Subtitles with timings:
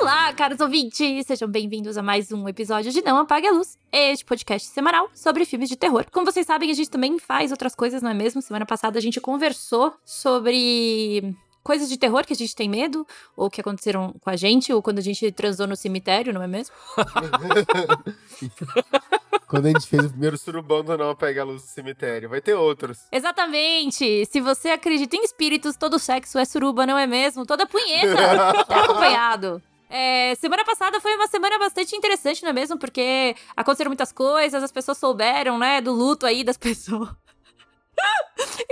[0.00, 1.26] Olá, caros ouvintes!
[1.26, 5.44] Sejam bem-vindos a mais um episódio de Não Apague a Luz, este podcast semanal sobre
[5.44, 6.04] filmes de terror.
[6.10, 8.42] Como vocês sabem, a gente também faz outras coisas, não é mesmo?
[8.42, 13.06] Semana passada a gente conversou sobre coisas de terror que a gente tem medo,
[13.36, 16.48] ou que aconteceram com a gente, ou quando a gente transou no cemitério, não é
[16.48, 16.74] mesmo?
[19.46, 22.28] quando a gente fez o primeiro surubão do Não Pega a Luz do Cemitério.
[22.28, 23.06] Vai ter outros.
[23.12, 24.26] Exatamente!
[24.26, 27.46] Se você acredita em espíritos, todo sexo é suruba, não é mesmo?
[27.46, 28.16] Toda punheta
[28.66, 29.62] tá acompanhado.
[29.96, 32.76] É, semana passada foi uma semana bastante interessante, não é mesmo?
[32.76, 37.10] Porque aconteceram muitas coisas, as pessoas souberam, né, do luto aí das pessoas.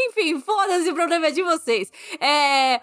[0.09, 1.93] Enfim, foda-se, o problema é de vocês.
[2.19, 2.81] É.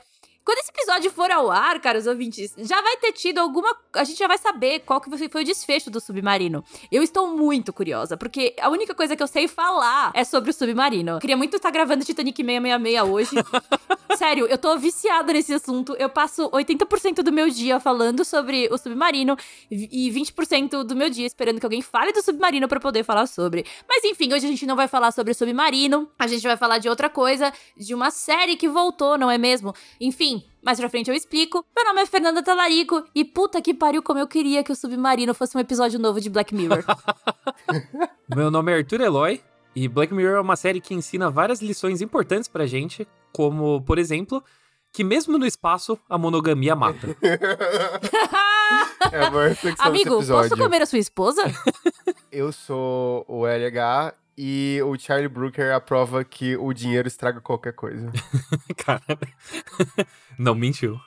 [0.50, 3.78] Quando esse episódio for ao ar, caros ouvintes, já vai ter tido alguma.
[3.94, 6.64] A gente já vai saber qual que foi o desfecho do submarino.
[6.92, 10.54] Eu estou muito curiosa, porque a única coisa que eu sei falar é sobre o
[10.54, 11.12] submarino.
[11.12, 13.36] Eu queria muito estar gravando Titanic 666 hoje.
[14.18, 15.96] Sério, eu tô viciada nesse assunto.
[16.00, 19.38] Eu passo 80% do meu dia falando sobre o submarino
[19.70, 23.68] e 20% do meu dia esperando que alguém fale do submarino para poder falar sobre.
[23.88, 26.80] Mas enfim, hoje a gente não vai falar sobre o submarino, a gente vai falar
[26.80, 29.76] de outra coisa, de uma série que voltou, não é mesmo?
[30.02, 31.66] Enfim, mais pra frente eu explico.
[31.76, 35.34] Meu nome é Fernanda Talarico e puta que pariu como eu queria que o Submarino
[35.34, 36.84] fosse um episódio novo de Black Mirror.
[38.36, 39.42] Meu nome é Arthur Eloy
[39.76, 43.98] e Black Mirror é uma série que ensina várias lições importantes pra gente, como, por
[43.98, 44.44] exemplo,
[44.92, 47.16] que mesmo no espaço a monogamia mata.
[49.12, 51.44] é uma reflexão Amigo, posso comer a sua esposa?
[52.32, 58.10] eu sou o LH e o Charlie Brooker aprova que o dinheiro estraga qualquer coisa.
[58.78, 59.04] Cara,
[60.40, 60.98] não mentiu.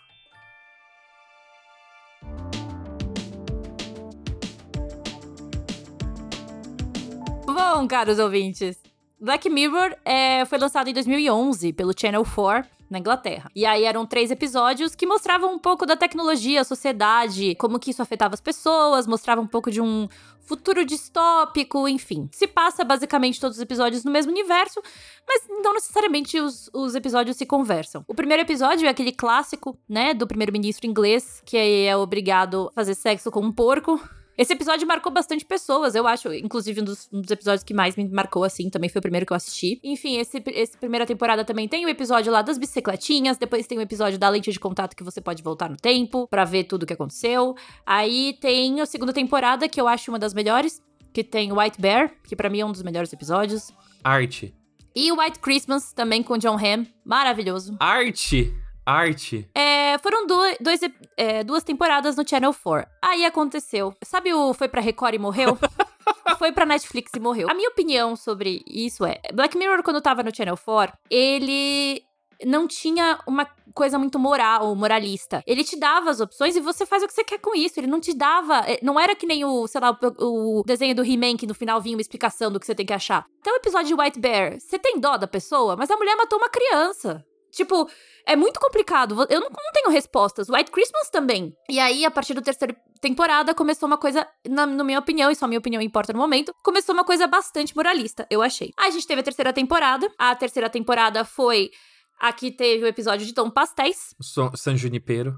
[7.47, 8.79] Bom, caros ouvintes,
[9.19, 13.51] Black Mirror é, foi lançado em 2011 pelo Channel 4 na Inglaterra.
[13.57, 17.91] E aí eram três episódios que mostravam um pouco da tecnologia, a sociedade, como que
[17.91, 20.09] isso afetava as pessoas, mostrava um pouco de um
[20.41, 22.29] futuro distópico, enfim.
[22.33, 24.81] Se passa basicamente todos os episódios no mesmo universo,
[25.27, 28.05] mas não necessariamente os, os episódios se conversam.
[28.07, 32.95] O primeiro episódio é aquele clássico, né, do primeiro-ministro inglês, que é obrigado a fazer
[32.95, 34.01] sexo com um porco.
[34.37, 36.33] Esse episódio marcou bastante pessoas, eu acho.
[36.33, 39.27] Inclusive, um dos, um dos, episódios que mais me marcou, assim, também foi o primeiro
[39.27, 39.79] que eu assisti.
[39.85, 43.37] Enfim, esse, esse primeira temporada também tem o episódio lá das bicicletinhas.
[43.37, 46.45] Depois tem o episódio da lente de contato que você pode voltar no tempo para
[46.45, 47.55] ver tudo o que aconteceu.
[47.85, 50.83] Aí tem a segunda temporada, que eu acho uma das melhores,
[51.13, 53.71] que tem White Bear, que para mim é um dos melhores episódios.
[54.03, 54.55] Arte.
[54.95, 56.87] E White Christmas, também com John Hamm.
[57.05, 57.77] Maravilhoso.
[57.79, 58.55] Arte!
[58.85, 59.49] Arte.
[59.55, 60.81] É, foram dois, dois
[61.17, 62.91] é, duas temporadas no Channel 4.
[63.03, 63.95] Aí aconteceu.
[64.05, 65.57] Sabe o Foi pra Record e morreu?
[66.39, 67.49] foi pra Netflix e morreu.
[67.51, 72.03] A minha opinião sobre isso é: Black Mirror, quando tava no Channel 4, ele
[72.45, 75.43] não tinha uma coisa muito moral, moralista.
[75.47, 77.79] Ele te dava as opções e você faz o que você quer com isso.
[77.79, 78.65] Ele não te dava.
[78.67, 81.55] Eh, não era que nem o, sei lá, o, o desenho do He-Man que no
[81.55, 83.25] final vinha uma explicação do que você tem que achar.
[83.41, 86.39] Então, o episódio de White Bear, você tem dó da pessoa, mas a mulher matou
[86.39, 87.25] uma criança.
[87.53, 87.89] Tipo,
[88.27, 89.27] é muito complicado.
[89.29, 90.49] Eu não, não, tenho respostas.
[90.49, 91.55] White Christmas também.
[91.69, 95.37] E aí, a partir da terceira temporada, começou uma coisa, na, na minha opinião, e
[95.37, 98.71] só a minha opinião importa no momento, começou uma coisa bastante moralista, eu achei.
[98.79, 100.11] Aí a gente teve a terceira temporada.
[100.19, 101.71] A terceira temporada foi.
[102.19, 104.15] Aqui teve o episódio de Tom Pastéis.
[104.21, 105.35] So, San Junipero.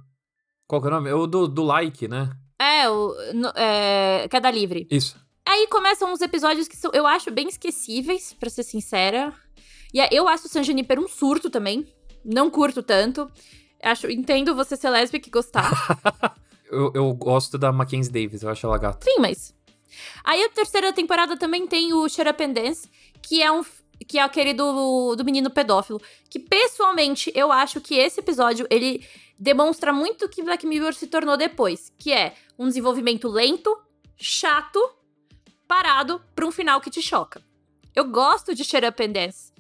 [0.69, 1.11] Qual que é o nome?
[1.11, 2.31] É o do, do like, né?
[2.61, 3.15] É, o.
[3.35, 4.87] No, é, Queda Livre.
[4.91, 5.19] Isso.
[5.47, 9.33] Aí começam uns episódios que são, eu acho bem esquecíveis, para ser sincera.
[9.93, 11.87] E eu acho o San Junipero um surto também.
[12.25, 13.31] Não curto tanto.
[13.83, 15.71] Acho, entendo você ser lésbica e gostar.
[16.71, 19.05] eu, eu gosto da Mackenzie Davis, eu acho ela gata.
[19.05, 19.55] Sim, mas.
[20.25, 22.89] Aí a terceira temporada também tem o Shut Up and Dance,
[23.23, 23.63] que é um.
[24.07, 26.01] Que é aquele do, do menino pedófilo.
[26.29, 29.07] Que pessoalmente eu acho que esse episódio ele
[29.39, 31.93] demonstra muito o que Black Mirror se tornou depois.
[31.99, 33.77] Que é um desenvolvimento lento,
[34.17, 34.81] chato,
[35.69, 37.43] parado pra um final que te choca.
[37.95, 39.53] Eu gosto de Shut Up and Dance.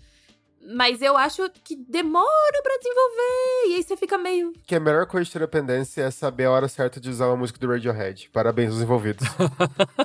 [0.66, 3.68] Mas eu acho que demora para desenvolver.
[3.68, 4.52] E aí você fica meio.
[4.66, 7.58] Que a melhor coisa de dependência é saber a hora certa de usar uma música
[7.58, 8.30] do Radiohead.
[8.32, 9.28] Parabéns aos envolvidos.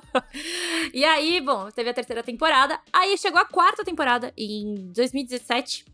[0.93, 2.77] e aí, bom, teve a terceira temporada.
[2.91, 5.85] Aí chegou a quarta temporada em 2017.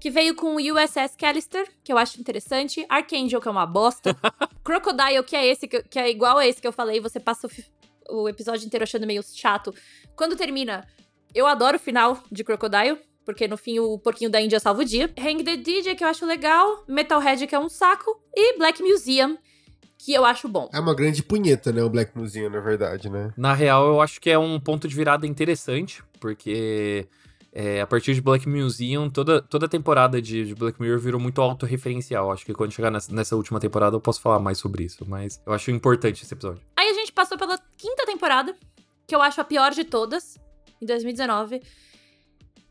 [0.00, 2.84] Que veio com o USS Callister, que eu acho interessante.
[2.88, 4.16] Archangel, que é uma bosta.
[4.64, 7.00] Crocodile, que é esse, que é igual a esse que eu falei.
[7.00, 7.46] Você passa
[8.08, 9.72] o, o episódio inteiro achando meio chato.
[10.16, 10.84] Quando termina,
[11.32, 12.98] eu adoro o final de Crocodile
[13.28, 15.12] porque no fim o porquinho da Índia salva o dia.
[15.18, 16.82] Hang the DJ, que eu acho legal.
[16.88, 18.18] Metalhead, que é um saco.
[18.34, 19.36] E Black Museum,
[19.98, 20.70] que eu acho bom.
[20.72, 21.82] É uma grande punheta, né?
[21.82, 23.30] O Black Museum, na verdade, né?
[23.36, 27.06] Na real, eu acho que é um ponto de virada interessante, porque
[27.52, 31.42] É, a partir de Black Museum, toda, toda temporada de, de Black Mirror virou muito
[31.42, 32.32] autorreferencial.
[32.32, 35.38] Acho que quando chegar nessa, nessa, última temporada eu posso falar mais sobre isso, mas
[35.44, 36.62] eu acho importante esse episódio.
[36.74, 38.56] Aí a gente passou pela quinta temporada,
[39.06, 40.38] que eu acho a pior de todas,
[40.80, 41.60] em 2019.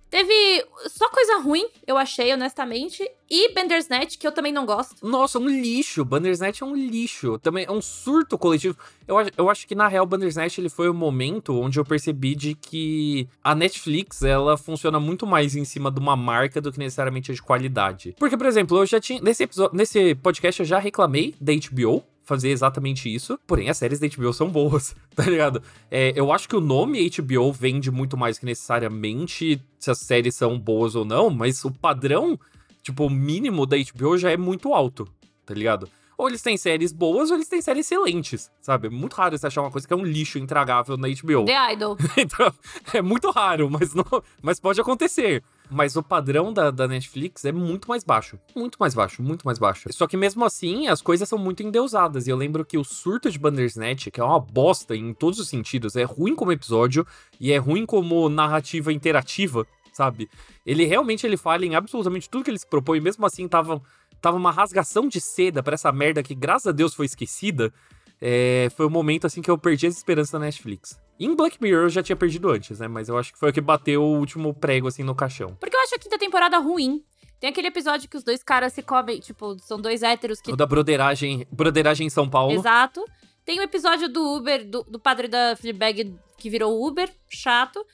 [0.09, 3.04] Teve só coisa ruim, eu achei, honestamente.
[3.30, 5.06] E Bandersnatch, que eu também não gosto.
[5.06, 6.06] Nossa, um lixo.
[6.06, 7.38] Bandersnatch é um lixo.
[7.39, 8.77] Também é um surto coletivo.
[9.06, 12.56] Eu, eu acho que, na real, Bandersnatch ele foi o momento onde eu percebi de
[12.56, 17.33] que a Netflix, ela funciona muito mais em cima de uma marca do que necessariamente
[17.33, 18.15] de qualidade.
[18.18, 19.19] Porque, por exemplo, eu já tinha...
[19.21, 23.39] Nesse, episódio, nesse podcast eu já reclamei da HBO fazer exatamente isso.
[23.47, 25.63] Porém, as séries da HBO são boas, tá ligado?
[25.89, 30.35] É, eu acho que o nome HBO vende muito mais que necessariamente se as séries
[30.35, 32.38] são boas ou não, mas o padrão,
[32.83, 35.07] tipo, o mínimo da HBO já é muito alto,
[35.45, 35.89] tá ligado?
[36.18, 38.88] Ou eles têm séries boas ou eles têm séries excelentes, sabe?
[38.88, 41.45] É muito raro você achar uma coisa que é um lixo intragável na HBO.
[41.45, 41.95] The Idol.
[42.18, 42.51] então,
[42.94, 44.03] é muito raro, mas, não,
[44.41, 45.44] mas pode acontecer.
[45.69, 48.40] Mas o padrão da, da Netflix é muito mais baixo.
[48.56, 49.90] Muito mais baixo, muito mais baixo.
[49.92, 52.25] Só que mesmo assim, as coisas são muito endeusadas.
[52.25, 55.50] E eu lembro que o surto de Bandersnatch, que é uma bosta em todos os
[55.50, 57.06] sentidos, é ruim como episódio
[57.40, 60.30] e é ruim como narrativa interativa, sabe?
[60.66, 63.81] Ele realmente ele falha em absolutamente tudo que ele se propõe, mesmo assim tava,
[64.22, 67.74] tava uma rasgação de seda para essa merda que, graças a Deus, foi esquecida.
[68.19, 71.00] É, foi o momento assim que eu perdi as esperanças da Netflix.
[71.19, 72.88] Em Black Mirror eu já tinha perdido antes, né?
[72.88, 75.56] Mas eu acho que foi o que bateu o último prego, assim, no caixão.
[75.60, 77.04] Porque eu acho a quinta temporada ruim.
[77.40, 80.52] Tem aquele episódio que os dois caras se comem, tipo, são dois héteros que.
[80.52, 82.54] O da broderagem, broderagem em São Paulo.
[82.54, 83.06] Exato.
[83.46, 87.86] Tem o episódio do Uber, do, do padre da Fleabag que virou Uber, chato.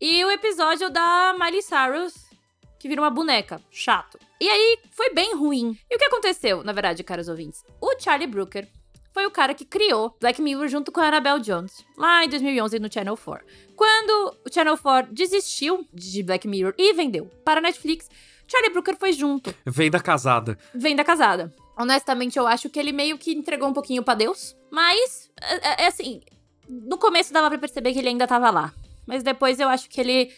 [0.00, 2.14] E o episódio da Miley Cyrus,
[2.78, 4.18] que vira uma boneca, chato.
[4.40, 5.76] E aí, foi bem ruim.
[5.90, 7.64] E o que aconteceu, na verdade, caros ouvintes?
[7.80, 8.68] O Charlie Brooker
[9.18, 12.78] foi o cara que criou Black Mirror junto com a Annabelle Jones, lá em 2011
[12.78, 13.44] no Channel 4.
[13.74, 18.08] Quando o Channel 4 desistiu de Black Mirror e vendeu para a Netflix,
[18.46, 19.52] Charlie Brooker foi junto.
[19.66, 20.56] Vem da casada.
[20.72, 21.52] Vem da casada.
[21.76, 25.82] Honestamente, eu acho que ele meio que entregou um pouquinho para Deus, mas é, é,
[25.82, 26.20] é, assim,
[26.68, 28.72] no começo dava para perceber que ele ainda tava lá.
[29.04, 30.32] Mas depois eu acho que ele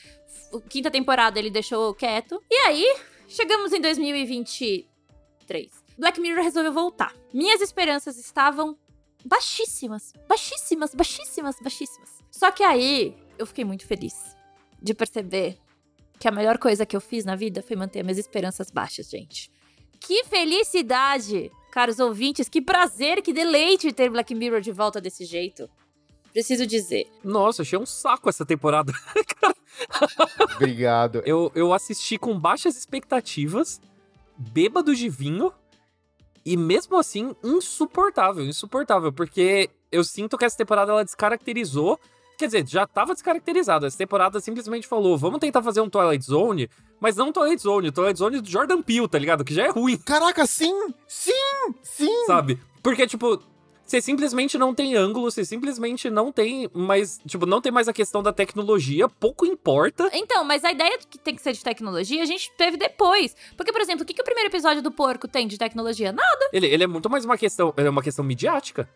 [0.70, 2.42] quinta temporada ele deixou quieto.
[2.50, 2.96] E aí,
[3.28, 5.79] chegamos em 2023.
[6.00, 7.14] Black Mirror resolveu voltar.
[7.30, 8.74] Minhas esperanças estavam
[9.22, 12.08] baixíssimas, baixíssimas, baixíssimas, baixíssimas.
[12.30, 14.14] Só que aí eu fiquei muito feliz
[14.82, 15.58] de perceber
[16.18, 19.52] que a melhor coisa que eu fiz na vida foi manter minhas esperanças baixas, gente.
[20.00, 25.68] Que felicidade, caros ouvintes, que prazer, que deleite ter Black Mirror de volta desse jeito.
[26.32, 27.10] Preciso dizer.
[27.22, 28.90] Nossa, achei um saco essa temporada.
[30.56, 31.22] Obrigado.
[31.26, 33.82] Eu, eu assisti com baixas expectativas,
[34.38, 35.52] bêbado de vinho,
[36.44, 41.98] e mesmo assim, insuportável, insuportável, porque eu sinto que essa temporada ela descaracterizou.
[42.38, 43.86] Quer dizer, já tava descaracterizada.
[43.86, 47.92] Essa temporada simplesmente falou: vamos tentar fazer um Twilight Zone, mas não um Twilight Zone,
[47.92, 49.44] Twilight Zone do Jordan Peele, tá ligado?
[49.44, 49.98] Que já é ruim.
[49.98, 50.94] Caraca, sim!
[51.06, 51.32] Sim!
[51.82, 52.26] Sim!
[52.26, 52.58] Sabe?
[52.82, 53.42] Porque, tipo,
[53.90, 57.20] você simplesmente não tem ângulo, você simplesmente não tem mais.
[57.26, 60.08] Tipo, não tem mais a questão da tecnologia, pouco importa.
[60.12, 63.34] Então, mas a ideia de que tem que ser de tecnologia a gente teve depois.
[63.56, 66.12] Porque, por exemplo, o que, que o primeiro episódio do porco tem de tecnologia?
[66.12, 66.50] Nada.
[66.52, 67.74] Ele, ele é muito mais uma questão.
[67.76, 68.88] é uma questão midiática.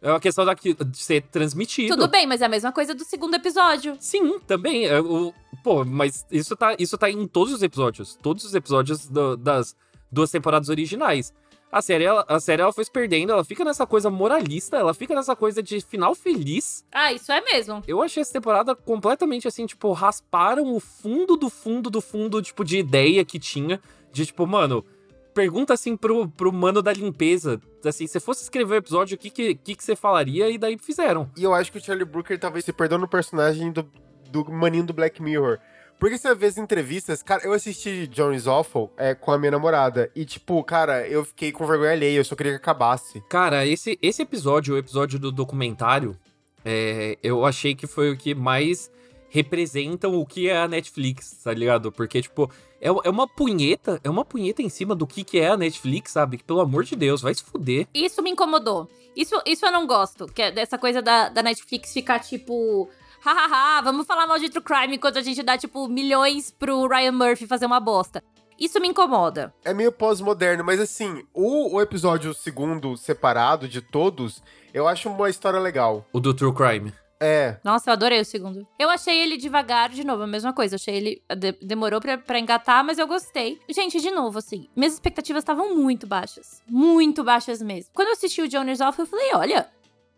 [0.00, 1.96] É uma questão de ser transmitido.
[1.96, 3.96] Tudo bem, mas é a mesma coisa do segundo episódio.
[3.98, 4.86] Sim, também.
[4.86, 5.34] É, o,
[5.64, 8.16] pô, mas isso tá, isso tá em todos os episódios.
[8.22, 9.76] Todos os episódios do, das
[10.12, 11.32] duas temporadas originais
[11.72, 14.92] a série, ela, a série ela foi se perdendo, ela fica nessa coisa moralista, ela
[14.92, 16.84] fica nessa coisa de final feliz.
[16.92, 17.82] Ah, isso é mesmo.
[17.88, 22.62] Eu achei essa temporada completamente assim, tipo, rasparam o fundo do fundo do fundo, tipo,
[22.62, 23.80] de ideia que tinha.
[24.12, 24.84] De tipo, mano,
[25.32, 27.58] pergunta assim pro, pro mano da limpeza.
[27.82, 30.50] Assim, se fosse escrever o episódio, o que, que, que, que você falaria?
[30.50, 31.30] E daí fizeram.
[31.38, 33.90] E eu acho que o Charlie Brooker talvez se perdeu no personagem do,
[34.30, 35.58] do maninho do Black Mirror.
[36.02, 40.10] Porque você vê as entrevistas, cara, eu assisti Johnny's Awful é, com a minha namorada.
[40.16, 43.22] E, tipo, cara, eu fiquei com vergonha alheia, eu só queria que acabasse.
[43.28, 46.18] Cara, esse, esse episódio, o episódio do documentário,
[46.64, 48.90] é, eu achei que foi o que mais
[49.28, 51.92] representa o que é a Netflix, tá ligado?
[51.92, 55.50] Porque, tipo, é, é uma punheta, é uma punheta em cima do que, que é
[55.50, 56.38] a Netflix, sabe?
[56.38, 57.86] Que, pelo amor de Deus, vai se fuder.
[57.94, 58.90] Isso me incomodou.
[59.14, 62.90] Isso, isso eu não gosto, que é dessa coisa da, da Netflix ficar, tipo
[63.24, 67.12] hahaha, vamos falar mal de True Crime enquanto a gente dá, tipo, milhões pro Ryan
[67.12, 68.22] Murphy fazer uma bosta.
[68.58, 69.52] Isso me incomoda.
[69.64, 74.42] É meio pós-moderno, mas assim, o, o episódio segundo separado de todos,
[74.74, 76.06] eu acho uma história legal.
[76.12, 76.92] O do True Crime.
[77.24, 77.56] É.
[77.62, 78.66] Nossa, eu adorei o segundo.
[78.76, 80.74] Eu achei ele devagar, de novo, a mesma coisa.
[80.74, 81.22] Eu achei ele.
[81.36, 83.60] De demorou pra, pra engatar, mas eu gostei.
[83.70, 86.60] Gente, de novo, assim, minhas expectativas estavam muito baixas.
[86.68, 87.92] Muito baixas mesmo.
[87.94, 89.70] Quando eu assisti o Jonas Off, eu falei: olha,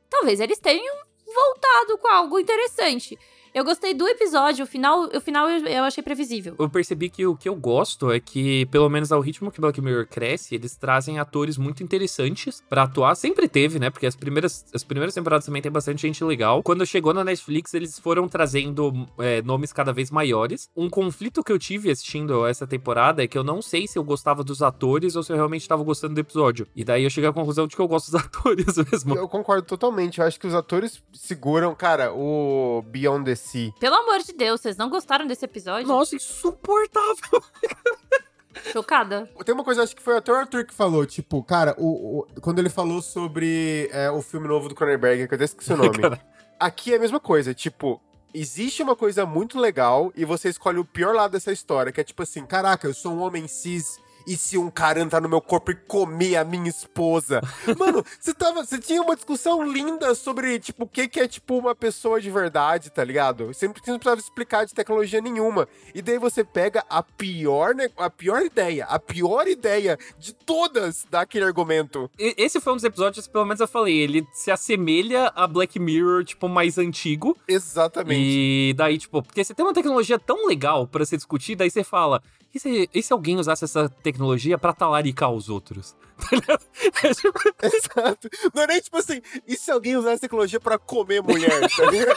[0.08, 0.96] talvez eles tenham
[1.34, 3.18] voltado com algo interessante.
[3.54, 6.56] Eu gostei do episódio, o final, o final eu, eu achei previsível.
[6.58, 9.80] Eu percebi que o que eu gosto é que, pelo menos ao ritmo que Black
[9.80, 13.14] Mirror cresce, eles trazem atores muito interessantes para atuar.
[13.14, 13.90] Sempre teve, né?
[13.90, 16.64] Porque as primeiras, as primeiras temporadas também tem bastante gente legal.
[16.64, 20.68] Quando chegou na Netflix, eles foram trazendo é, nomes cada vez maiores.
[20.76, 24.02] Um conflito que eu tive assistindo essa temporada é que eu não sei se eu
[24.02, 26.66] gostava dos atores ou se eu realmente estava gostando do episódio.
[26.74, 29.14] E daí eu cheguei à conclusão de que eu gosto dos atores mesmo.
[29.14, 30.18] Eu concordo totalmente.
[30.18, 31.72] Eu acho que os atores seguram.
[31.72, 33.72] Cara, o Beyond the Sea.
[33.78, 35.86] Pelo amor de Deus, vocês não gostaram desse episódio?
[35.86, 37.42] Nossa, insuportável.
[38.72, 39.28] Chocada.
[39.44, 42.40] Tem uma coisa, acho que foi até o Arthur que falou, tipo, cara, o, o
[42.40, 45.76] quando ele falou sobre é, o filme novo do Cronenberg, que eu até esqueci o
[45.76, 45.98] nome.
[46.58, 48.00] Aqui é a mesma coisa, tipo,
[48.32, 52.04] existe uma coisa muito legal e você escolhe o pior lado dessa história, que é
[52.04, 55.40] tipo assim, caraca, eu sou um homem cis e se um cara entrar no meu
[55.40, 57.40] corpo e comer a minha esposa?
[57.78, 58.64] Mano, você tava.
[58.64, 62.30] Você tinha uma discussão linda sobre, tipo, o que, que é, tipo, uma pessoa de
[62.30, 63.48] verdade, tá ligado?
[63.48, 65.68] Você não precisava explicar de tecnologia nenhuma.
[65.94, 71.06] E daí você pega a pior, né, a pior ideia, a pior ideia de todas
[71.10, 72.10] daquele argumento.
[72.18, 76.24] Esse foi um dos episódios, pelo menos eu falei, ele se assemelha a Black Mirror,
[76.24, 77.36] tipo, mais antigo.
[77.46, 78.20] Exatamente.
[78.20, 81.84] E daí, tipo, porque você tem uma tecnologia tão legal para ser discutida, aí você
[81.84, 82.22] fala,
[82.54, 85.96] e se, e se alguém usasse essa tecnologia pra talaricar os outros?
[86.46, 88.28] Tá é tipo Exato.
[88.54, 91.84] Não é nem tipo assim, e se alguém usasse essa tecnologia pra comer mulher, tá
[91.90, 92.16] ligado?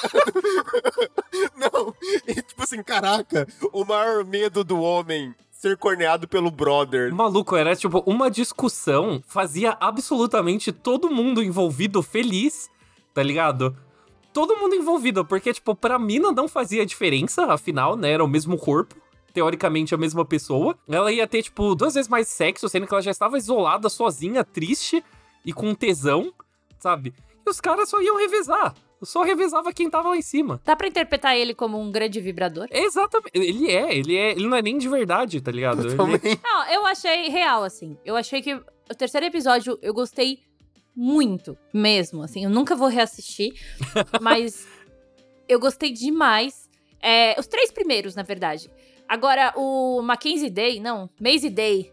[1.58, 1.96] Não.
[2.28, 7.14] E tipo assim, caraca, o maior medo do homem ser corneado pelo brother.
[7.14, 12.70] Maluco, era tipo uma discussão, fazia absolutamente todo mundo envolvido feliz,
[13.16, 13.76] tá ligado?
[14.32, 18.12] Todo mundo envolvido, porque, tipo, pra mina não fazia diferença, afinal, né?
[18.12, 18.96] Era o mesmo corpo
[19.38, 23.04] teoricamente a mesma pessoa, ela ia ter, tipo, duas vezes mais sexo, sendo que ela
[23.04, 25.04] já estava isolada, sozinha, triste
[25.46, 26.34] e com tesão,
[26.80, 27.14] sabe?
[27.46, 28.74] E os caras só iam revezar.
[29.04, 30.60] Só revezava quem tava lá em cima.
[30.66, 32.68] Dá pra interpretar ele como um grande vibrador?
[32.72, 33.30] Exatamente.
[33.36, 34.32] Ele é, ele é.
[34.32, 35.86] Ele não é nem de verdade, tá ligado?
[35.86, 35.96] Ele...
[36.44, 37.96] Não, eu achei real, assim.
[38.04, 40.40] Eu achei que o terceiro episódio eu gostei
[40.96, 42.44] muito, mesmo, assim.
[42.44, 43.54] Eu nunca vou reassistir,
[44.20, 44.68] mas
[45.48, 46.68] eu gostei demais.
[47.00, 48.68] É, os três primeiros, na verdade.
[49.08, 51.92] Agora, o Mackenzie Day, não, Maisie Day.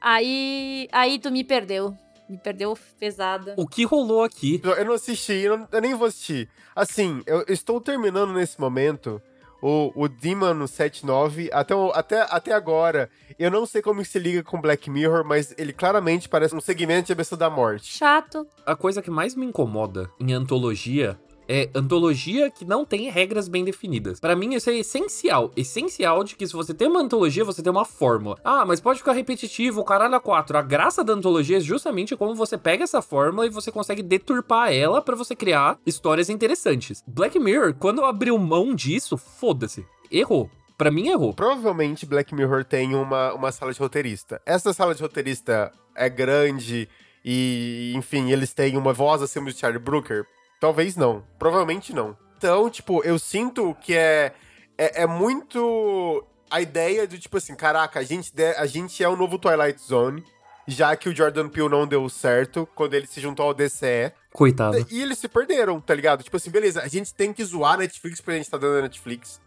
[0.00, 1.96] Aí, aí tu me perdeu.
[2.28, 3.54] Me perdeu pesada.
[3.56, 4.60] O que rolou aqui?
[4.62, 6.48] Eu não assisti, eu, não, eu nem vou assistir.
[6.74, 9.20] Assim, eu estou terminando nesse momento
[9.62, 11.48] o, o Demon 79.
[11.52, 13.08] Até, até, até agora,
[13.38, 17.06] eu não sei como se liga com Black Mirror, mas ele claramente parece um segmento
[17.06, 17.92] de Abençoa da Morte.
[17.96, 18.46] Chato.
[18.66, 23.64] A coisa que mais me incomoda em antologia é antologia que não tem regras bem
[23.64, 24.20] definidas.
[24.20, 25.50] Para mim, isso é essencial.
[25.56, 28.38] Essencial de que se você tem uma antologia, você tem uma fórmula.
[28.44, 30.56] Ah, mas pode ficar repetitivo, caralho a quatro.
[30.56, 34.72] A graça da antologia é justamente como você pega essa fórmula e você consegue deturpar
[34.72, 37.02] ela para você criar histórias interessantes.
[37.06, 39.86] Black Mirror, quando abriu mão disso, foda-se.
[40.10, 40.50] Errou.
[40.76, 41.32] Pra mim, errou.
[41.32, 44.40] Provavelmente Black Mirror tem uma, uma sala de roteirista.
[44.44, 46.88] Essa sala de roteirista é grande
[47.24, 50.26] e, enfim, eles têm uma voz acima de Charlie Brooker.
[50.64, 51.22] Talvez não.
[51.38, 52.16] Provavelmente não.
[52.38, 54.32] Então, tipo, eu sinto que é,
[54.78, 59.14] é, é muito a ideia do tipo assim, caraca, a gente, a gente é o
[59.14, 60.24] novo Twilight Zone,
[60.66, 64.10] já que o Jordan Peele não deu certo quando ele se juntou ao DCE.
[64.32, 64.86] Coitado.
[64.90, 66.22] E eles se perderam, tá ligado?
[66.22, 68.78] Tipo assim, beleza, a gente tem que zoar a Netflix porque a gente tá dando
[68.78, 69.42] a Netflix.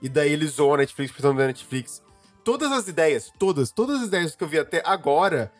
[0.00, 2.00] E daí eles zoam a Netflix porque estão dando a Netflix.
[2.44, 5.50] Todas as ideias, todas, todas as ideias que eu vi até agora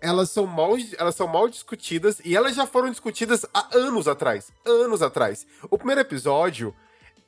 [0.00, 4.52] elas são mal, elas são mal discutidas e elas já foram discutidas há anos atrás.
[4.64, 5.46] Anos atrás.
[5.70, 6.74] O primeiro episódio.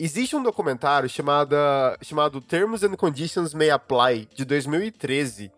[0.02, 1.54] Existe um documentário chamado,
[2.00, 5.52] chamado Terms and Conditions May Apply, de 2013,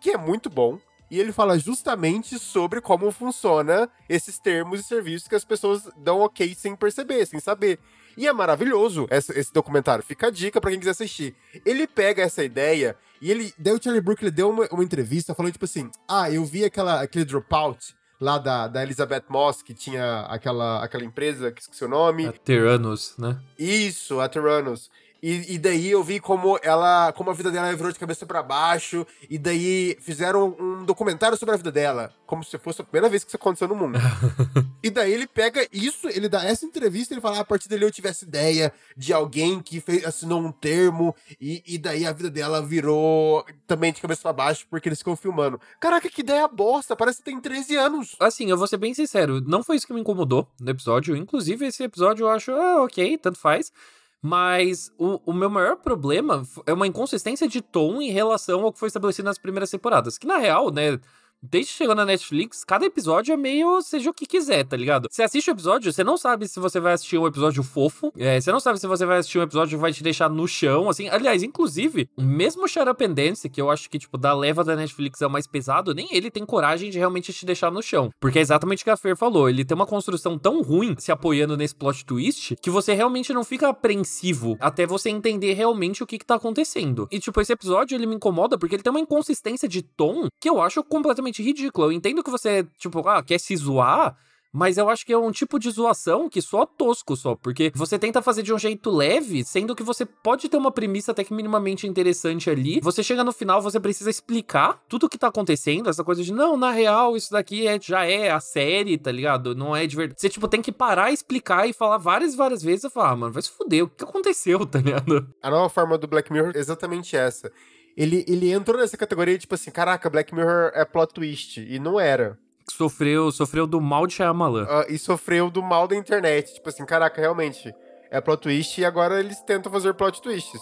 [0.00, 0.78] que é muito bom.
[1.10, 6.20] E ele fala justamente sobre como funciona esses termos e serviços que as pessoas dão
[6.20, 7.78] ok sem perceber, sem saber.
[8.16, 10.04] E é maravilhoso esse, esse documentário.
[10.04, 11.36] Fica a dica para quem quiser assistir.
[11.64, 13.52] Ele pega essa ideia e ele.
[13.58, 17.02] Daí o Charlie Brooker deu uma, uma entrevista falando, tipo assim: Ah, eu vi aquela,
[17.02, 21.88] aquele dropout lá da, da Elizabeth Moss, que tinha aquela, aquela empresa, que esqueci o
[21.88, 22.26] nome.
[22.26, 23.38] A Terranos, né?
[23.58, 24.90] Isso, a Terranos.
[25.22, 28.42] E, e, daí eu vi como ela, como a vida dela virou de cabeça para
[28.42, 33.08] baixo, e daí fizeram um documentário sobre a vida dela, como se fosse a primeira
[33.08, 33.98] vez que isso aconteceu no mundo.
[34.80, 37.84] e daí ele pega isso, ele dá essa entrevista, ele fala, ah, a partir dele
[37.84, 42.30] eu tivesse ideia de alguém que fez, assinou um termo, e, e daí a vida
[42.30, 45.60] dela virou também de cabeça para baixo, porque eles ficam filmando.
[45.80, 48.14] Caraca, que ideia bosta, parece que tem 13 anos.
[48.20, 51.66] Assim, eu vou ser bem sincero, não foi isso que me incomodou no episódio, inclusive
[51.66, 53.72] esse episódio eu acho, ah, ok, tanto faz.
[54.20, 58.78] Mas o, o meu maior problema é uma inconsistência de tom em relação ao que
[58.78, 60.18] foi estabelecido nas primeiras temporadas.
[60.18, 60.98] Que na real, né?
[61.42, 65.08] Desde que chegou na Netflix, cada episódio é meio seja o que quiser, tá ligado?
[65.10, 68.40] Você assiste o episódio, você não sabe se você vai assistir um episódio fofo, é,
[68.40, 70.88] você não sabe se você vai assistir um episódio que vai te deixar no chão,
[70.88, 71.08] assim.
[71.08, 74.76] Aliás, inclusive, mesmo Shut Up and Dance, que eu acho que, tipo, da leva da
[74.76, 78.10] Netflix é o mais pesado, nem ele tem coragem de realmente te deixar no chão.
[78.20, 81.12] Porque é exatamente o que a Fer falou, ele tem uma construção tão ruim se
[81.12, 86.06] apoiando nesse plot twist que você realmente não fica apreensivo até você entender realmente o
[86.06, 87.06] que, que tá acontecendo.
[87.10, 90.48] E, tipo, esse episódio ele me incomoda porque ele tem uma inconsistência de tom que
[90.48, 91.88] eu acho completamente ridícula.
[91.88, 94.16] Eu entendo que você, tipo, ah, quer se zoar.
[94.52, 97.98] Mas eu acho que é um tipo de zoação que só tosco só, porque você
[97.98, 101.34] tenta fazer de um jeito leve, sendo que você pode ter uma premissa até que
[101.34, 102.80] minimamente interessante ali.
[102.80, 106.32] Você chega no final, você precisa explicar tudo o que tá acontecendo, essa coisa de
[106.32, 109.54] não, na real, isso daqui é, já é a série, tá ligado?
[109.54, 110.20] Não é de verdade.
[110.20, 113.32] Você, tipo, tem que parar, explicar e falar várias várias vezes e falar, ah, mano,
[113.32, 115.28] vai se fuder, o que aconteceu, tá ligado?
[115.42, 117.52] A nova forma do Black Mirror é exatamente essa.
[117.98, 121.58] Ele, ele entrou nessa categoria, tipo assim, caraca, Black Mirror é plot twist.
[121.58, 122.38] E não era
[122.70, 124.64] sofreu, sofreu do mal de Shyamalan.
[124.64, 126.54] Uh, e sofreu do mal da internet.
[126.54, 127.74] Tipo assim, caraca, realmente,
[128.08, 130.60] é plot twist e agora eles tentam fazer plot twists.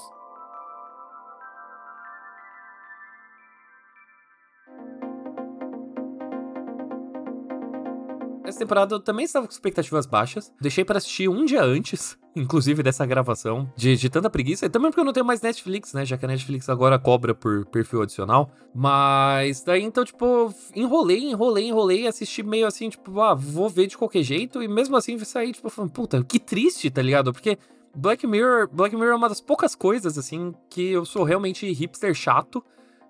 [8.46, 10.50] Essa temporada eu também estava com expectativas baixas.
[10.58, 14.66] Deixei para assistir um dia antes, inclusive dessa gravação, de, de tanta preguiça.
[14.66, 16.04] E também porque eu não tenho mais Netflix, né?
[16.04, 18.50] Já que a Netflix agora cobra por perfil adicional.
[18.74, 23.96] Mas daí então, tipo, enrolei, enrolei, enrolei, assisti meio assim, tipo, ah, vou ver de
[23.96, 24.62] qualquer jeito.
[24.62, 27.32] E mesmo assim saí, tipo, falando, puta, que triste, tá ligado?
[27.32, 27.58] Porque
[27.96, 32.14] Black Mirror, Black Mirror é uma das poucas coisas, assim, que eu sou realmente hipster
[32.14, 32.62] chato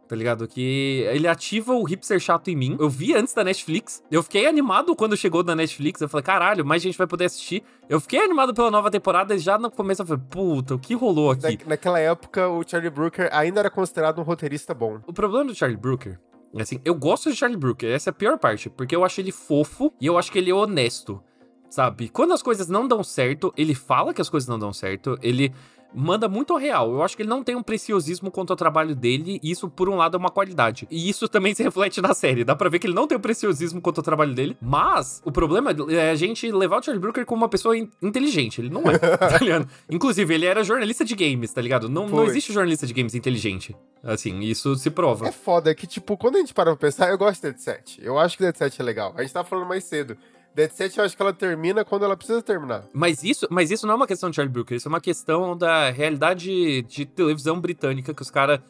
[0.08, 0.46] tá ligado?
[0.46, 2.76] Que ele ativa o hipster chato em mim.
[2.78, 4.02] Eu vi antes da Netflix.
[4.10, 6.00] Eu fiquei animado quando chegou da Netflix.
[6.00, 7.62] Eu falei, caralho, mais gente vai poder assistir.
[7.88, 10.94] Eu fiquei animado pela nova temporada e já no começo eu falei, puta, o que
[10.94, 11.58] rolou aqui?
[11.64, 15.00] Na, naquela época, o Charlie Brooker ainda era considerado um roteirista bom.
[15.06, 16.18] O problema do Charlie Brooker
[16.60, 19.32] Assim, eu gosto de Charlie Brooker, essa é a pior parte, porque eu acho ele
[19.32, 21.22] fofo e eu acho que ele é honesto,
[21.68, 22.08] sabe?
[22.08, 25.52] Quando as coisas não dão certo, ele fala que as coisas não dão certo, ele
[25.94, 26.90] manda muito ao real.
[26.92, 29.88] Eu acho que ele não tem um preciosismo quanto ao trabalho dele, e isso, por
[29.88, 30.86] um lado, é uma qualidade.
[30.90, 32.44] E isso também se reflete na série.
[32.44, 35.32] Dá pra ver que ele não tem um preciosismo quanto ao trabalho dele, mas o
[35.32, 38.60] problema é a gente levar o Charlie Brooker como uma pessoa in inteligente.
[38.60, 39.68] Ele não é, tá ligado?
[39.90, 41.88] Inclusive, ele era jornalista de games, tá ligado?
[41.88, 43.74] Não, não existe jornalista de games inteligente.
[44.02, 45.28] Assim, isso se prova.
[45.28, 48.00] É foda que, tipo, quando a gente para pra pensar, eu gosto de Dead Set.
[48.02, 49.12] Eu acho que Dead Set é legal.
[49.16, 50.16] A gente tava falando mais cedo.
[50.56, 52.84] Dead Set eu acho que ela termina quando ela precisa terminar.
[52.90, 55.54] Mas isso, mas isso não é uma questão de Charlie Brooker, isso é uma questão
[55.54, 58.60] da realidade de televisão britânica que os caras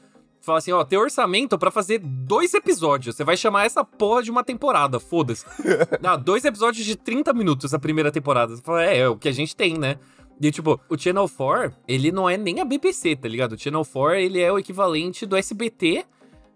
[0.40, 3.14] falam assim, ó, tem orçamento para fazer dois episódios.
[3.14, 5.44] Você vai chamar essa porra de uma temporada, foda-se.
[6.02, 8.56] não, dois episódios de 30 minutos a primeira temporada.
[8.56, 9.96] Você fala, é, é o que a gente tem, né?
[10.40, 13.52] E, tipo, o Channel 4, ele não é nem a BBC, tá ligado?
[13.52, 16.04] O Channel 4, ele é o equivalente do SBT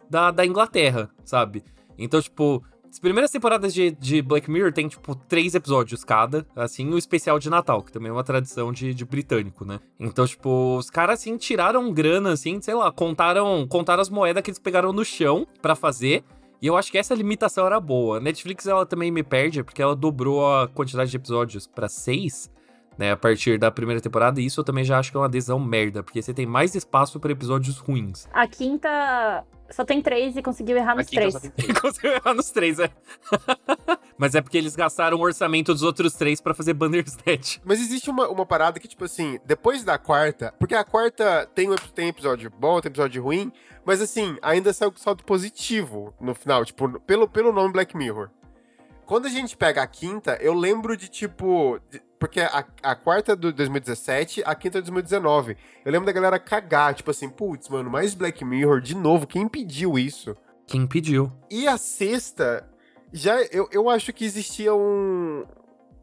[0.08, 1.64] da, da Inglaterra, sabe?
[1.96, 6.88] Então, tipo, as primeiras temporadas de, de Black Mirror tem, tipo, três episódios cada, assim,
[6.88, 9.79] o especial de Natal, que também é uma tradição de, de britânico, né?
[9.98, 14.50] Então, tipo, os caras, assim, tiraram grana, assim, sei lá, contaram, contaram as moedas que
[14.50, 16.24] eles pegaram no chão para fazer.
[16.61, 18.20] E eu acho que essa limitação era boa.
[18.20, 22.50] Netflix, ela também me perde, porque ela dobrou a quantidade de episódios para seis,
[23.00, 25.24] né, a partir da primeira temporada, e isso eu também já acho que é uma
[25.24, 28.28] adesão merda, porque você tem mais espaço para episódios ruins.
[28.30, 31.34] A quinta só tem três e conseguiu errar nos três.
[31.80, 32.90] conseguiu errar nos três, é.
[34.18, 37.58] Mas é porque eles gastaram o orçamento dos outros três para fazer Bandersnatch.
[37.64, 41.68] Mas existe uma, uma parada que, tipo assim, depois da quarta, porque a quarta tem,
[41.94, 43.50] tem episódio bom, tem episódio ruim,
[43.82, 48.28] mas assim, ainda saiu com saldo positivo no final, tipo, pelo, pelo nome Black Mirror.
[49.06, 53.35] Quando a gente pega a quinta, eu lembro de, tipo, de, porque a, a quarta
[53.35, 55.56] do 2017, a quinta é 2019.
[55.83, 59.48] Eu lembro da galera cagar, tipo assim, putz, mano, mais Black Mirror de novo, quem
[59.48, 60.37] pediu isso?
[60.66, 61.33] Quem pediu?
[61.50, 62.68] E a sexta,
[63.11, 65.46] já eu, eu acho que existia um,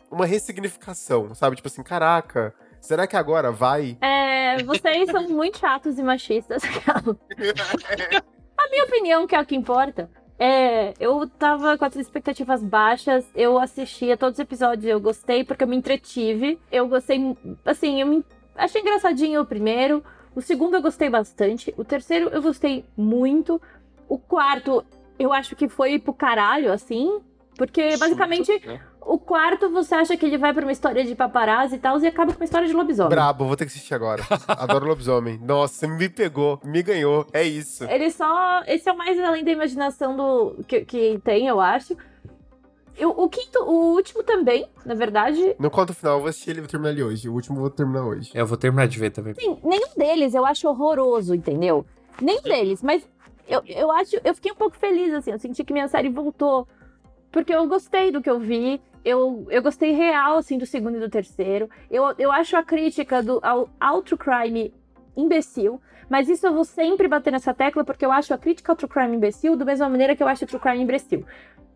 [0.10, 1.56] uma ressignificação, sabe?
[1.56, 2.52] Tipo assim, caraca,
[2.82, 3.96] será que agora vai?
[4.02, 6.64] É, vocês são muito chatos e machistas.
[8.58, 13.26] a minha opinião, que é o que importa, é, eu tava com as expectativas baixas,
[13.36, 16.60] eu assistia todos os episódios, eu gostei porque eu me entretive.
[16.72, 20.04] Eu gostei, assim, eu me achei engraçadinho o primeiro.
[20.36, 21.74] O segundo eu gostei bastante.
[21.78, 23.60] O terceiro eu gostei muito.
[24.08, 24.86] O quarto
[25.18, 27.20] eu acho que foi pro caralho, assim.
[27.58, 28.80] Porque basicamente né?
[29.08, 32.06] O quarto, você acha que ele vai pra uma história de paparazzi e tal, e
[32.06, 33.10] acaba com uma história de lobisomem.
[33.10, 34.22] Brabo, vou ter que assistir agora.
[34.50, 35.38] Adoro lobisomem.
[35.38, 37.26] Nossa, me pegou, me ganhou.
[37.32, 37.86] É isso.
[37.86, 38.62] Ele só.
[38.68, 41.96] Esse é o mais além da imaginação do que, que tem, eu acho.
[42.98, 45.56] Eu, o quinto, o último também, na verdade.
[45.58, 47.30] No conto final, eu vou assistir ele e vou terminar ele hoje.
[47.30, 48.32] O último eu vou terminar hoje.
[48.34, 49.34] É, eu vou terminar de ver também.
[49.36, 51.86] Sim, nenhum deles eu acho horroroso, entendeu?
[52.22, 53.08] Nenhum deles, mas
[53.48, 56.68] eu, eu acho, eu fiquei um pouco feliz, assim, eu senti que minha série voltou.
[57.32, 61.00] Porque eu gostei do que eu vi, eu, eu gostei real, assim, do segundo e
[61.00, 61.70] do terceiro.
[61.90, 64.74] Eu, eu acho a crítica do, ao, ao true crime
[65.16, 68.76] imbecil, mas isso eu vou sempre bater nessa tecla, porque eu acho a crítica ao
[68.76, 71.26] true crime imbecil da mesma maneira que eu acho o true crime imbecil.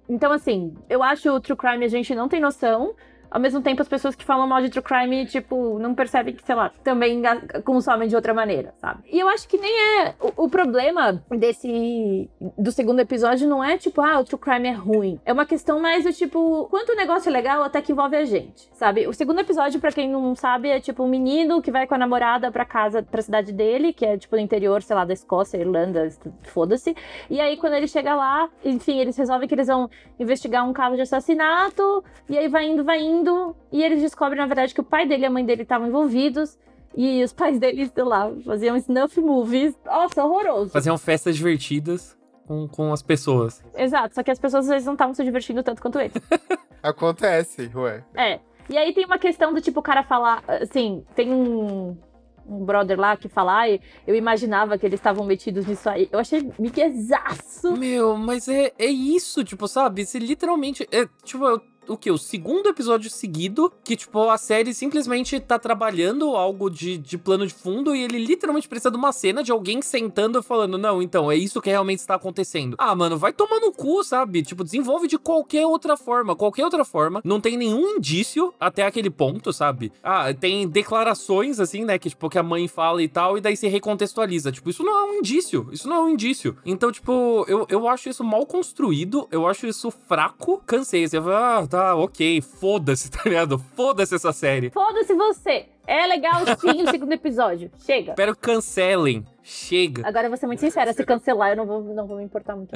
[0.07, 2.95] Então, assim, eu acho o true crime a gente não tem noção,
[3.31, 6.45] ao mesmo tempo, as pessoas que falam mal de true crime, tipo, não percebem que,
[6.45, 7.21] sei lá, também
[7.63, 9.03] consomem de outra maneira, sabe?
[9.09, 10.15] E eu acho que nem é.
[10.19, 12.29] O, o, problema desse.
[12.57, 15.19] do segundo episódio não é tipo, ah, o true crime é ruim.
[15.25, 18.25] É uma questão mais do tipo, quanto o negócio é legal até que envolve a
[18.25, 19.07] gente, sabe?
[19.07, 21.97] O segundo episódio, para quem não sabe, é tipo um menino que vai com a
[21.97, 25.57] namorada pra casa, pra cidade dele, que é tipo no interior, sei lá, da Escócia,
[25.57, 26.09] Irlanda,
[26.43, 26.93] foda-se.
[27.29, 29.89] E aí, quando ele chega lá, enfim, eles resolvem que eles vão
[30.19, 34.39] investigar um caso de assassinato, e aí vai indo, vai indo indo e eles descobrem,
[34.39, 36.57] na verdade, que o pai dele e a mãe dele estavam envolvidos.
[36.95, 39.73] E os pais dele, sei lá, faziam snuff movies.
[39.85, 40.71] Nossa, horroroso.
[40.71, 43.63] Faziam festas divertidas com, com as pessoas.
[43.77, 46.13] Exato, só que as pessoas às vezes não estavam se divertindo tanto quanto eles.
[46.83, 48.03] Acontece, ué.
[48.13, 48.39] É.
[48.69, 51.97] E aí tem uma questão do tipo, o cara falar, assim, tem um,
[52.45, 53.69] um brother lá que fala, ah,
[54.05, 56.09] eu imaginava que eles estavam metidos nisso aí.
[56.11, 57.71] Eu achei miguezaço.
[57.77, 60.05] Meu, mas é, é isso, tipo, sabe?
[60.05, 60.85] Você literalmente.
[60.91, 62.11] É, tipo, eu o que?
[62.11, 67.45] O segundo episódio seguido que, tipo, a série simplesmente tá trabalhando algo de, de plano
[67.45, 71.01] de fundo e ele literalmente precisa de uma cena de alguém sentando e falando: Não,
[71.01, 72.75] então, é isso que realmente está acontecendo.
[72.77, 74.43] Ah, mano, vai tomar no cu, sabe?
[74.43, 76.35] Tipo, desenvolve de qualquer outra forma.
[76.35, 77.21] Qualquer outra forma.
[77.23, 79.91] Não tem nenhum indício até aquele ponto, sabe?
[80.03, 81.97] Ah, tem declarações, assim, né?
[81.97, 84.51] Que, tipo, que a mãe fala e tal, e daí se recontextualiza.
[84.51, 85.67] Tipo, isso não é um indício.
[85.71, 86.55] Isso não é um indício.
[86.65, 89.27] Então, tipo, eu, eu acho isso mal construído.
[89.31, 90.61] Eu acho isso fraco.
[90.65, 91.07] Cansei.
[91.07, 93.57] Você vai, ah, tá, ok, foda-se, tá ligado?
[93.57, 94.69] Foda-se essa série.
[94.69, 95.67] Foda-se você.
[95.87, 97.71] É legal sim o segundo episódio.
[97.79, 98.11] Chega.
[98.11, 99.25] Espero que cancelem.
[99.41, 100.07] Chega.
[100.07, 102.55] Agora eu vou ser muito sincera, se cancelar eu não vou, não vou me importar
[102.55, 102.73] muito.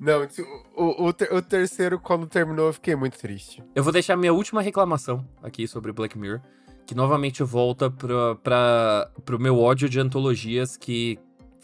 [0.00, 0.28] Não, não
[0.76, 3.62] o, o, o, terceiro, quando terminou, eu fiquei muito triste.
[3.74, 6.40] Eu vou deixar minha última reclamação aqui sobre Black Mirror,
[6.86, 11.18] que novamente volta pra, pra, pro meu ódio de antologias que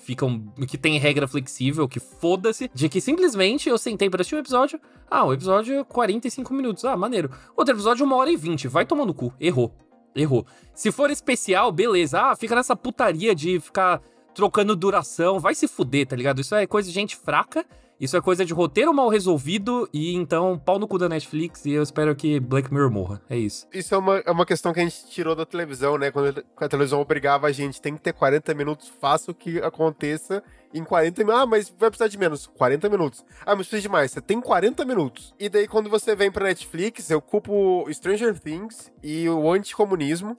[0.04, 0.52] ficam.
[0.68, 4.80] que tem regra flexível, que foda-se, de que simplesmente eu sentei pra assistir um episódio.
[5.10, 6.84] Ah, o episódio é 45 minutos.
[6.84, 7.30] Ah, maneiro.
[7.56, 8.68] Outro episódio, uma hora e 20.
[8.68, 9.32] Vai tomar no cu.
[9.40, 9.74] Errou.
[10.14, 10.46] Errou.
[10.74, 12.20] Se for especial, beleza.
[12.20, 14.00] Ah, fica nessa putaria de ficar
[14.34, 15.40] trocando duração.
[15.40, 16.40] Vai se fuder, tá ligado?
[16.40, 17.64] Isso é coisa de gente fraca
[18.00, 21.72] isso é coisa de roteiro mal resolvido e então pau no cu da Netflix e
[21.72, 23.22] eu espero que Black Mirror morra.
[23.28, 23.66] É isso.
[23.72, 26.10] Isso é uma, é uma questão que a gente tirou da televisão, né?
[26.10, 30.42] Quando a televisão obrigava a gente, tem que ter 40 minutos, faça o que aconteça
[30.74, 31.40] em 40 minutos.
[31.40, 32.46] Ah, mas vai precisar de menos.
[32.48, 33.24] 40 minutos.
[33.46, 34.10] Ah, mas precisa de mais.
[34.10, 35.32] Você tem 40 minutos.
[35.38, 40.36] E daí, quando você vem pra Netflix, eu culpo Stranger Things e o anticomunismo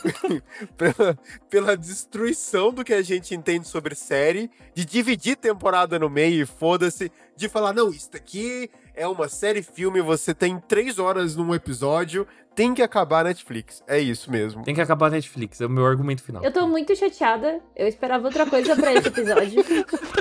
[0.76, 1.18] pela,
[1.50, 6.46] pela destruição do que a gente entende sobre série, de dividir temporada no meio e
[6.46, 11.54] foda-se, de falar, não, isso aqui é uma série filme, você tem três horas num
[11.54, 13.82] episódio, tem que acabar a Netflix.
[13.86, 14.64] É isso mesmo.
[14.64, 16.42] Tem que acabar a Netflix, é o meu argumento final.
[16.42, 17.60] Eu tô muito chateada.
[17.76, 19.64] Eu esperava outra coisa pra esse episódio.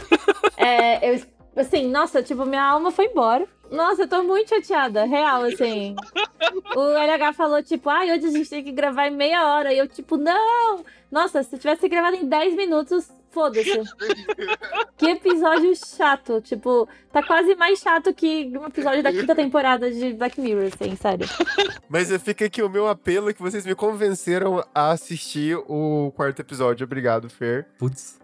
[0.55, 1.21] é, eu,
[1.55, 3.47] assim, nossa, tipo, minha alma foi embora.
[3.71, 5.95] Nossa, eu tô muito chateada, real, assim.
[6.75, 9.73] O LH falou, tipo, ai, ah, hoje a gente tem que gravar em meia hora.
[9.73, 10.85] E eu, tipo, não!
[11.11, 13.83] Nossa, se tivesse gravado em 10 minutos, foda-se.
[14.97, 16.41] que episódio chato.
[16.41, 20.95] Tipo, tá quase mais chato que um episódio da quinta temporada de Black Mirror, assim,
[20.95, 21.27] sério.
[21.87, 26.85] Mas fica aqui o meu apelo que vocês me convenceram a assistir o quarto episódio.
[26.85, 27.67] Obrigado, Fer.
[27.77, 28.19] Putz.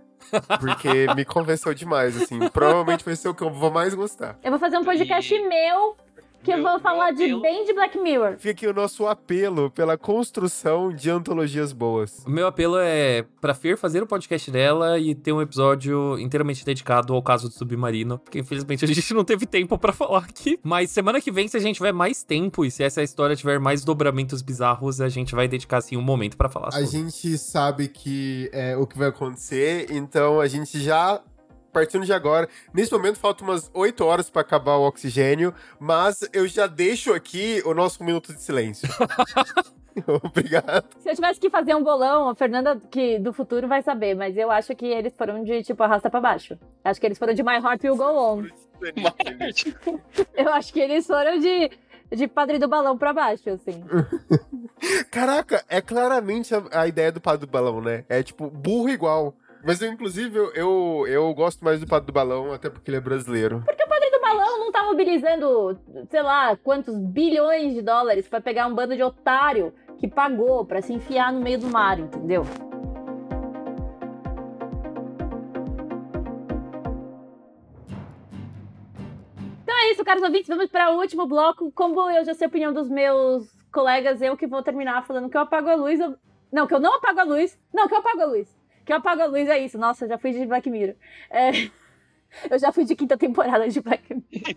[0.60, 2.40] Porque me convenceu demais, assim.
[2.50, 4.40] Provavelmente vai ser o que eu vou mais gostar.
[4.44, 5.48] Eu vou fazer um podcast e...
[5.48, 5.96] meu
[6.44, 8.36] que eu vou falar de bem de Black Mirror.
[8.38, 12.22] Fica aqui o nosso apelo pela construção de antologias boas.
[12.28, 16.66] O meu apelo é pra Fer fazer o podcast dela e ter um episódio inteiramente
[16.66, 20.60] dedicado ao caso do Submarino, porque infelizmente a gente não teve tempo para falar aqui.
[20.62, 23.58] Mas semana que vem, se a gente tiver mais tempo e se essa história tiver
[23.58, 26.86] mais dobramentos bizarros, a gente vai dedicar assim um momento para falar sobre.
[26.86, 31.22] A gente sabe que é o que vai acontecer, então a gente já
[31.74, 32.48] partindo de agora.
[32.74, 37.62] Nesse momento faltam umas 8 horas para acabar o oxigênio, mas eu já deixo aqui
[37.66, 38.88] o nosso minuto de silêncio.
[40.24, 40.86] Obrigado.
[41.00, 44.36] Se eu tivesse que fazer um bolão, a Fernanda que do futuro vai saber, mas
[44.38, 46.58] eu acho que eles foram de tipo arrasta para baixo.
[46.84, 48.44] Acho que eles foram de My Heart Will Go On.
[50.34, 51.70] eu acho que eles foram de
[52.16, 53.84] de padre do balão pra baixo, assim.
[55.10, 58.06] Caraca, é claramente a, a, ideia do padre do balão, né?
[58.08, 59.34] É tipo burro igual.
[59.66, 63.00] Mas eu, inclusive, eu, eu gosto mais do Padre do Balão, até porque ele é
[63.02, 63.64] brasileiro.
[63.66, 68.42] Porque o Padre do Balão não tá mobilizando, sei lá, quantos bilhões de dólares para
[68.42, 72.44] pegar um bando de otário que pagou para se enfiar no meio do mar, entendeu?
[79.64, 80.50] Então é isso, caros ouvintes.
[80.50, 81.72] Vamos para o último bloco.
[81.72, 85.38] Como eu já sei a opinião dos meus colegas, eu que vou terminar falando que
[85.38, 86.02] eu apago a luz.
[86.02, 86.18] Eu...
[86.52, 87.58] Não, que eu não apago a luz.
[87.74, 88.63] Não, que eu apago a luz.
[88.86, 89.78] Que eu apago a luz é isso.
[89.78, 90.96] Nossa, já fui de Black Mirror.
[91.30, 91.52] É...
[92.50, 94.56] Eu já fui de quinta temporada de Black Mirror.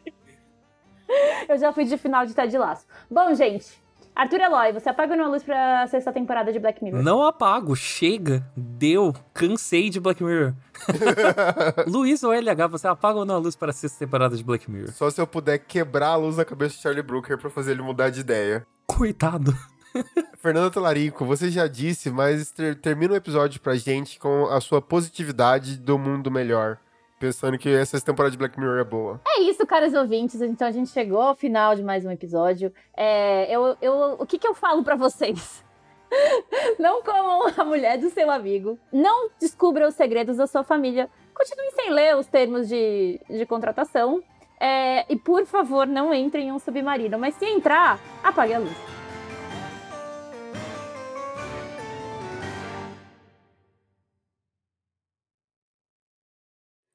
[1.49, 2.87] eu já fui de final de Ted Laço.
[3.11, 3.81] Bom, gente,
[4.15, 7.03] Arthur Eloy, você apaga ou não a luz pra sexta temporada de Black Mirror?
[7.03, 10.55] Não apago, chega, deu, cansei de Black Mirror.
[11.87, 14.71] Luiz ou LH, você apaga ou não a luz para a sexta temporada de Black
[14.71, 14.91] Mirror?
[14.93, 17.83] Só se eu puder quebrar a luz na cabeça de Charlie Brooker pra fazer ele
[17.83, 18.67] mudar de ideia.
[18.87, 19.55] Coitado.
[20.39, 24.81] Fernanda Talarico, você já disse, mas ter, termina o episódio pra gente com a sua
[24.81, 26.79] positividade do mundo melhor.
[27.19, 29.21] Pensando que essa temporada de Black Mirror é boa.
[29.27, 30.41] É isso, caros ouvintes.
[30.43, 32.73] Então a gente chegou ao final de mais um episódio.
[32.95, 35.65] É, eu, eu, o que, que eu falo para vocês?
[36.79, 38.79] Não comam a mulher do seu amigo.
[38.93, 41.09] Não descubra os segredos da sua família.
[41.35, 44.23] Continue sem ler os termos de, de contratação.
[44.61, 47.19] É, e por favor, não entre em um submarino.
[47.19, 48.96] Mas se entrar, apague a luz.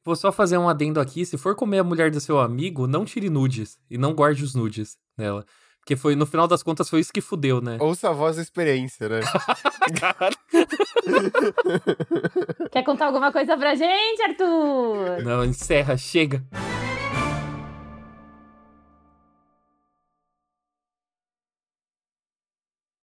[0.03, 1.25] Vou só fazer um adendo aqui.
[1.25, 3.77] Se for comer a mulher do seu amigo, não tire nudes.
[3.89, 5.45] E não guarde os nudes nela.
[5.79, 7.77] Porque foi, no final das contas, foi isso que fudeu, né?
[7.79, 9.21] Ouça a voz da experiência, né?
[12.71, 15.23] Quer contar alguma coisa pra gente, Arthur?
[15.23, 16.43] Não, encerra, chega.